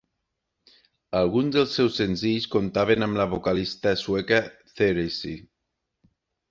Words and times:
Alguns 1.19 1.51
dels 1.57 1.75
seus 1.79 1.93
senzills 2.01 2.49
comptaven 2.57 3.09
amb 3.09 3.23
la 3.23 3.29
vocalista 3.37 3.97
sueca 4.07 4.45
Therese. 4.81 5.41